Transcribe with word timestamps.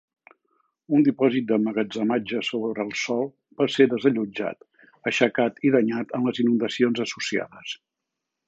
Un 0.99 1.03
dipòsit 1.07 1.45
d'emmagatzematge 1.51 2.41
sobre 2.47 2.85
el 2.85 2.89
sòl 3.03 3.23
va 3.61 3.69
ser 3.75 3.87
desallotjat, 3.93 4.67
aixecat 5.13 5.65
i 5.71 5.75
danyat 5.79 6.19
en 6.21 6.29
les 6.31 6.45
inundacions 6.47 7.05
associades. 7.07 7.81